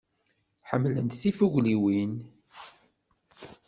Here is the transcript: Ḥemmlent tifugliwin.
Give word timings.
Ḥemmlent 0.69 1.17
tifugliwin. 1.21 2.13